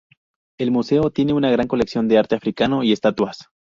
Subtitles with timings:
[0.59, 3.49] El museo tiene una gran colección de arte africano y estatuas.